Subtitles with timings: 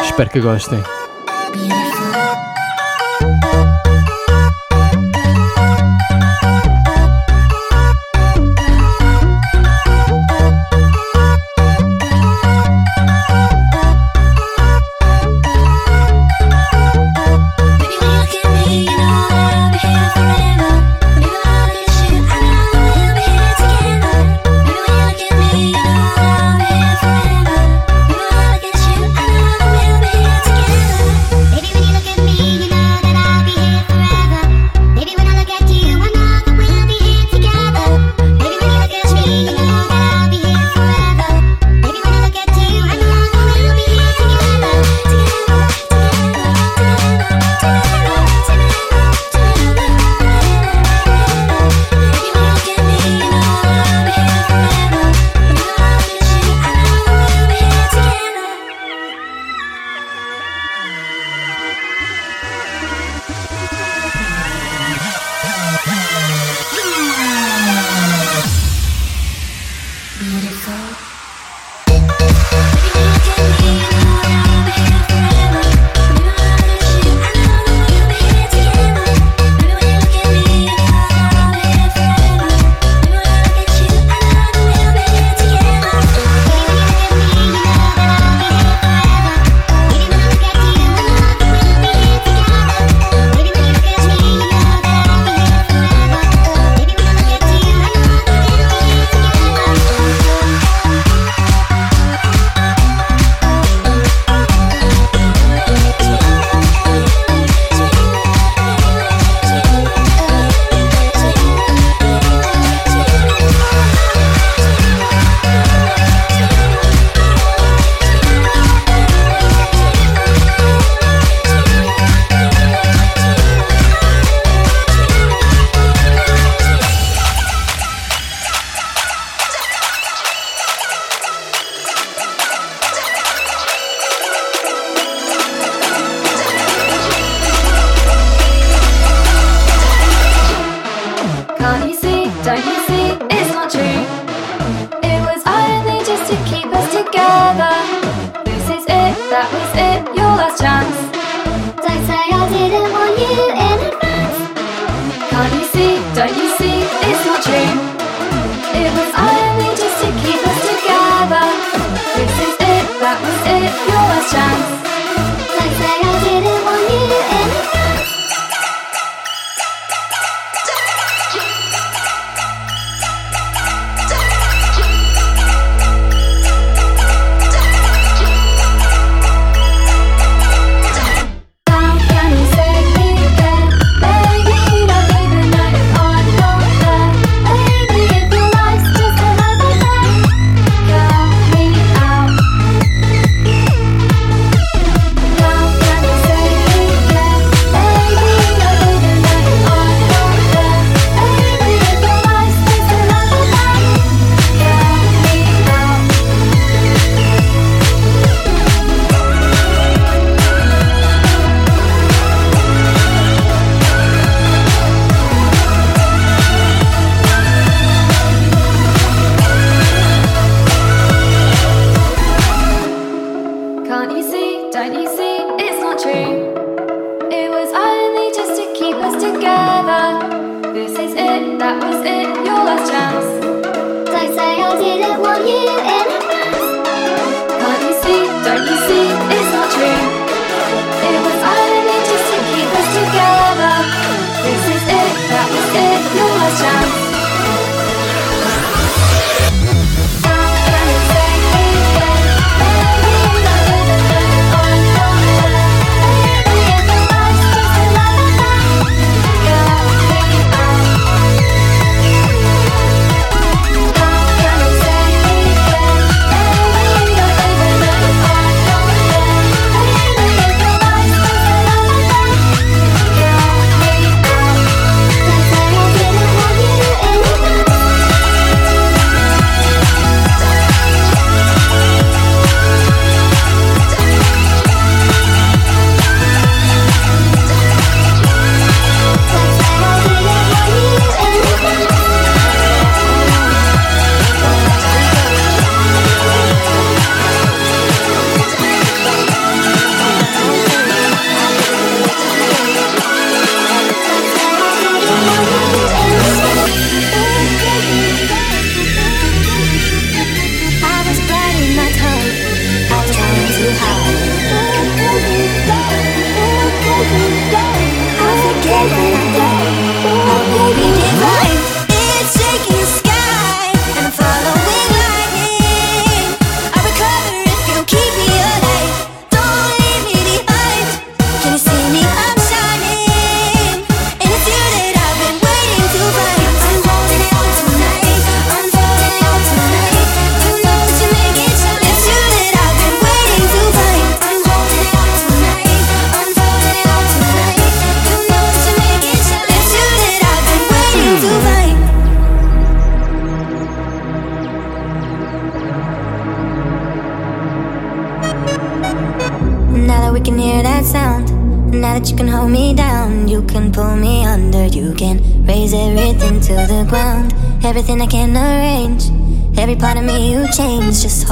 [0.00, 1.01] Espero que gostem.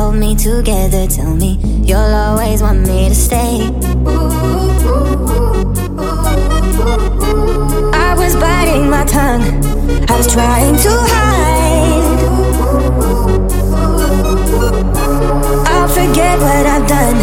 [0.00, 3.56] Hold me together, tell me you'll always want me to stay.
[8.08, 9.44] I was biting my tongue,
[10.10, 12.06] I was trying to hide.
[15.72, 17.18] I'll forget what I've done,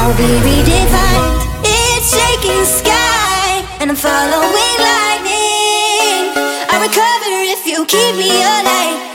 [0.00, 6.22] I'll be redefined It's shaking sky, and I'm following lightning.
[6.72, 9.09] I recover if you keep me alive.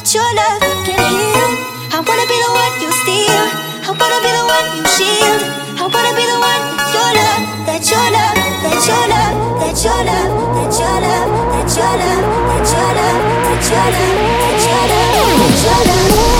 [0.00, 1.50] That your love can heal.
[1.92, 3.44] I wanna be the one you steal.
[3.84, 5.40] I wanna be the one you shield.
[5.76, 9.76] I wanna be the one that your love, that your love that your love, that
[9.84, 14.64] your love, that your love, that your love, that your love, that your love, that
[14.64, 16.39] your love, that your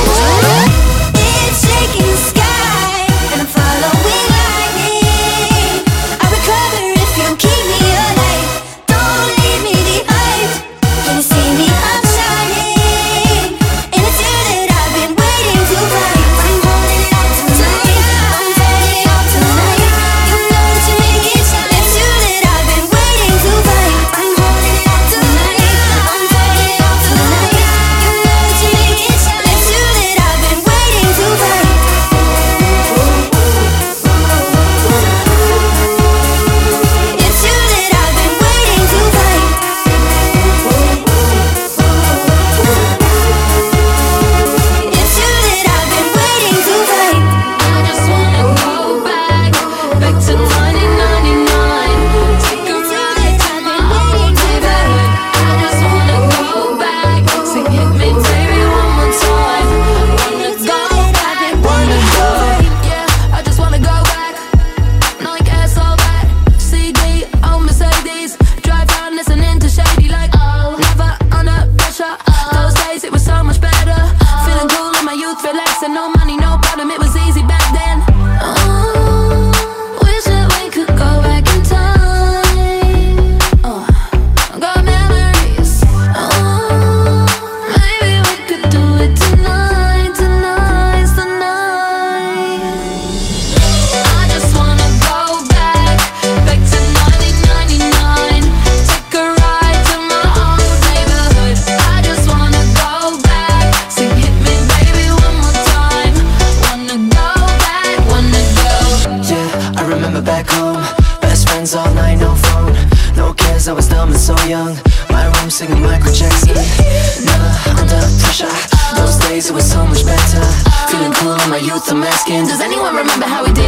[121.71, 123.60] youth I'm asking, does anyone remember how we did?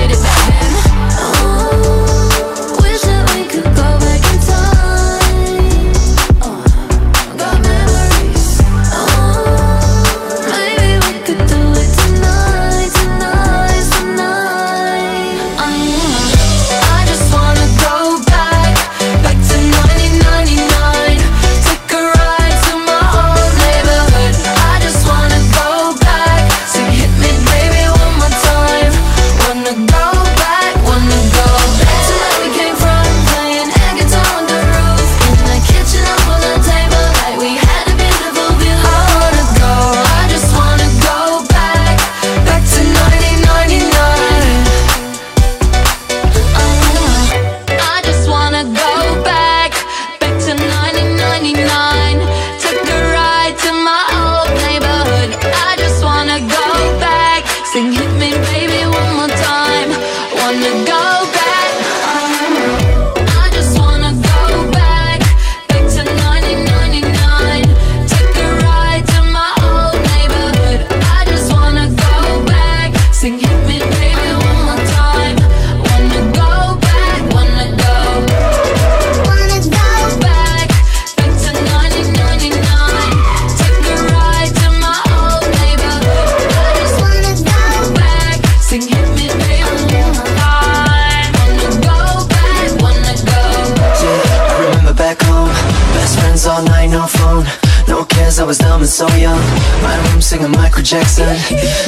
[100.83, 101.27] Jackson.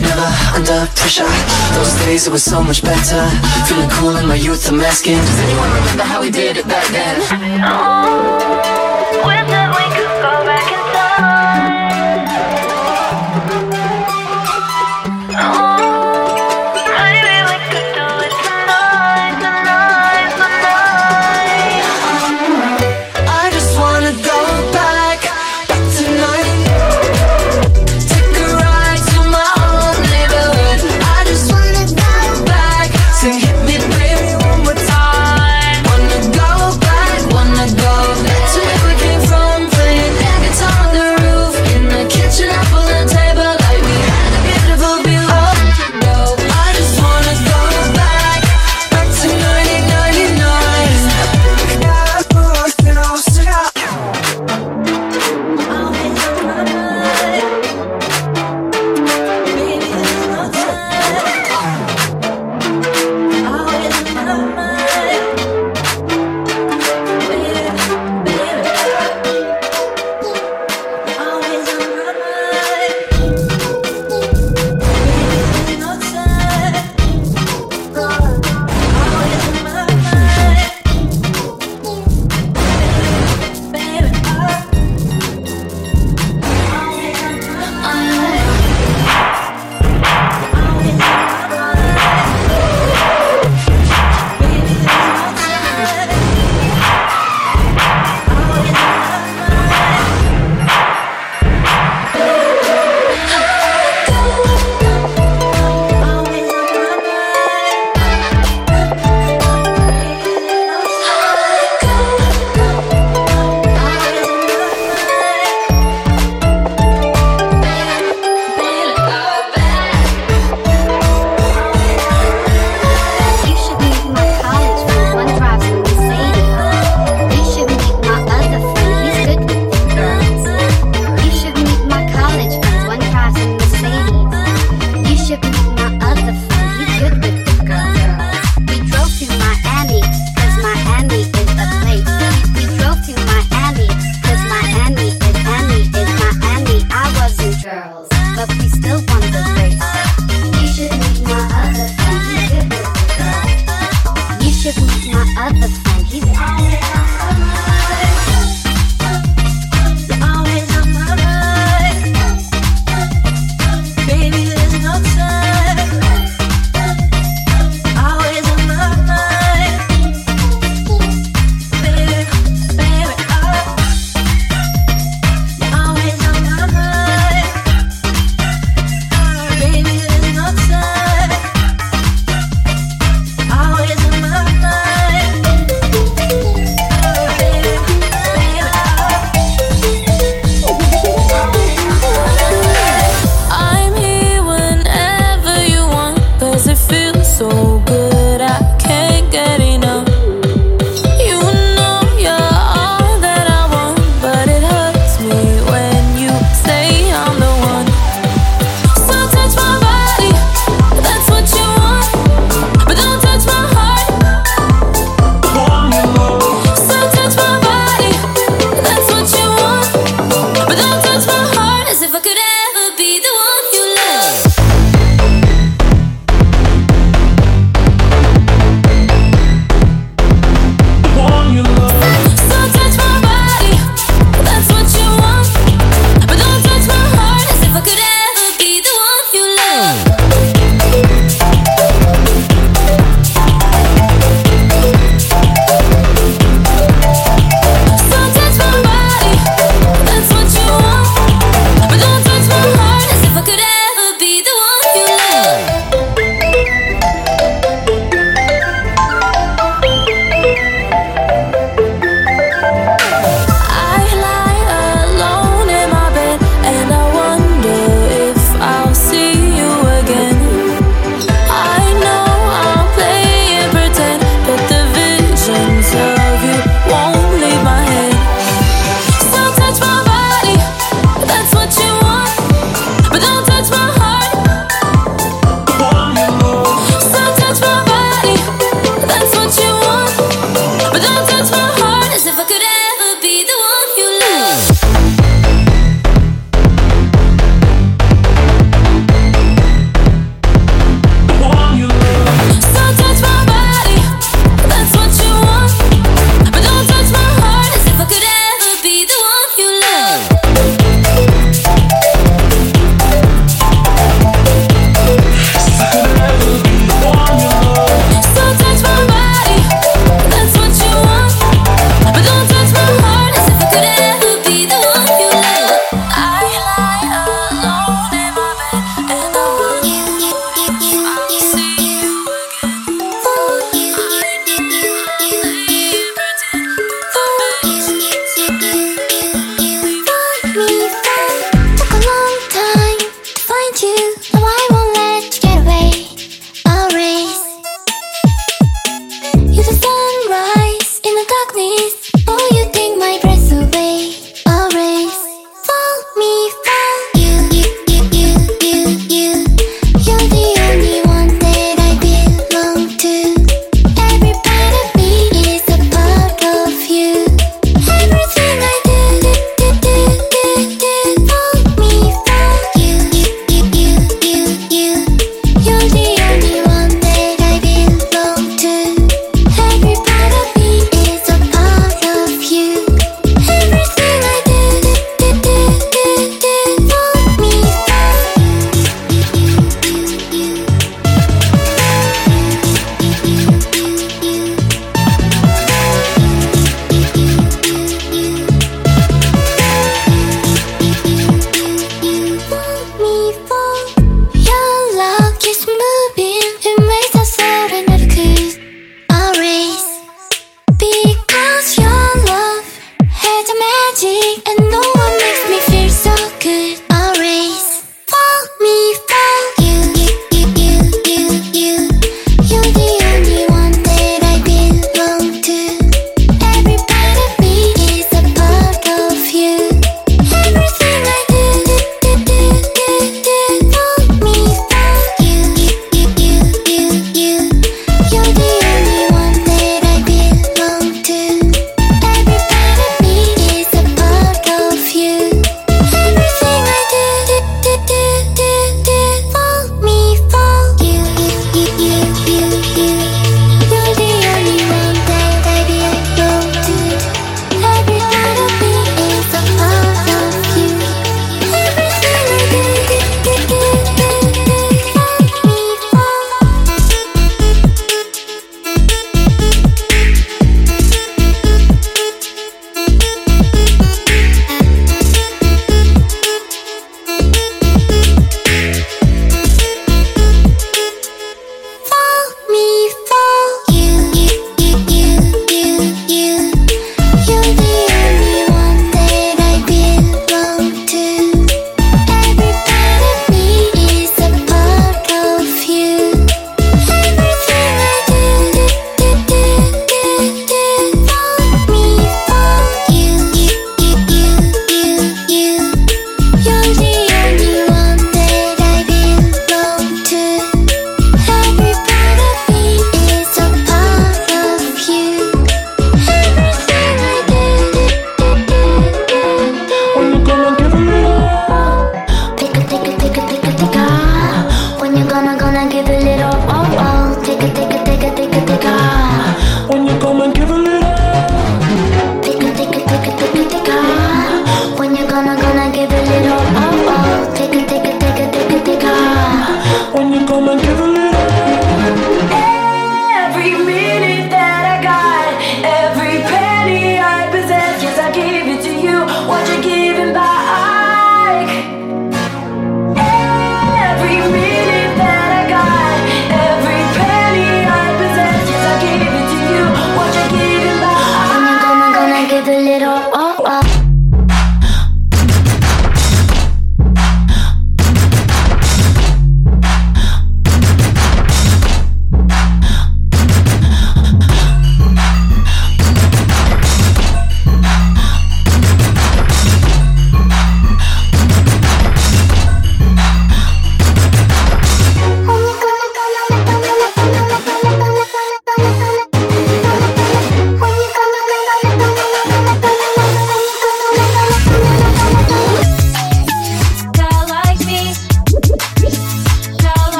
[0.00, 1.28] Never under pressure.
[1.74, 3.28] Those days it was so much better.
[3.66, 6.86] Feeling cool in my youth I'm asking Does anyone remember how we did it back
[6.88, 7.20] then?
[7.64, 8.28] Oh,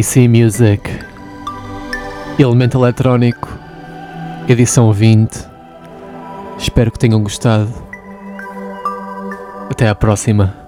[0.00, 0.80] PC Music,
[2.38, 3.50] Elemento Eletrónico,
[4.48, 5.46] edição 20.
[6.56, 7.70] Espero que tenham gostado.
[9.68, 10.59] Até à próxima.